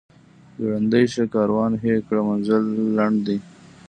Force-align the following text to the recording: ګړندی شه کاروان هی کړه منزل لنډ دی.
ګړندی 0.61 1.05
شه 1.13 1.23
کاروان 1.33 1.71
هی 1.83 1.95
کړه 2.07 2.21
منزل 2.29 2.63
لنډ 2.97 3.17
دی. 3.27 3.37